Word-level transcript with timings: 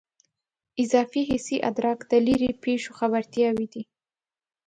اضافي 0.83 1.21
حسي 1.29 1.57
ادراک 1.69 1.99
د 2.11 2.13
لیرې 2.25 2.51
پېښو 2.63 2.91
خبرتیاوې 2.99 3.67
دي. 3.73 3.83